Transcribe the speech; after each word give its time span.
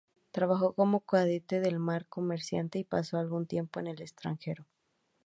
Trabajó 0.31 0.73
como 0.73 1.01
cadete 1.01 1.59
del 1.59 1.77
mar 1.77 2.07
comerciante 2.07 2.79
y 2.79 2.83
pasó 2.83 3.19
algún 3.19 3.45
tiempo 3.45 3.79
en 3.79 3.85
el 3.85 4.01
extranjero. 4.01 4.65